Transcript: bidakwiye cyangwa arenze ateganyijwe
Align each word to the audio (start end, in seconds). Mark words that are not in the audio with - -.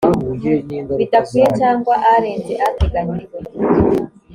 bidakwiye 0.99 1.47
cyangwa 1.59 1.93
arenze 2.13 2.53
ateganyijwe 2.67 3.37